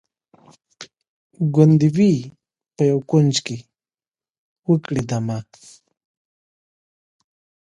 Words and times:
ګوندي 1.53 1.89
وي 1.95 2.15
په 2.75 2.81
یوه 2.89 3.03
کونج 3.09 3.33
کي 3.45 3.57
وکړي 4.69 5.01
دمه 5.09 5.39